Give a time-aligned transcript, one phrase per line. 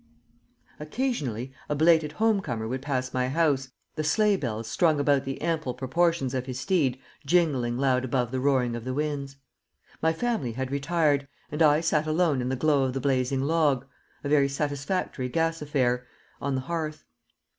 [0.79, 5.39] Occasionally a belated home comer would pass my house, the sleigh bells strung about the
[5.43, 9.35] ample proportions of his steed jingling loud above the roaring of the winds.
[10.01, 13.85] My family had retired, and I sat alone in the glow of the blazing log
[14.23, 16.07] a very satisfactory gas affair
[16.41, 17.05] on the hearth.